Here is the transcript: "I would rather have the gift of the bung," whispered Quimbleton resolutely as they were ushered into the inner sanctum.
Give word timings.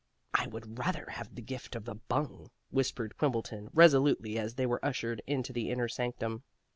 "I 0.33 0.47
would 0.47 0.79
rather 0.79 1.05
have 1.11 1.35
the 1.35 1.43
gift 1.43 1.75
of 1.75 1.85
the 1.85 1.93
bung," 1.93 2.49
whispered 2.71 3.15
Quimbleton 3.17 3.69
resolutely 3.71 4.39
as 4.39 4.55
they 4.55 4.65
were 4.65 4.83
ushered 4.83 5.21
into 5.27 5.53
the 5.53 5.69
inner 5.69 5.87
sanctum. 5.87 6.41